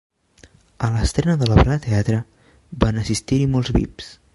[0.87, 2.25] A l'estrena de l'obra de teatre,
[2.87, 4.15] van assistir-hi molts vips.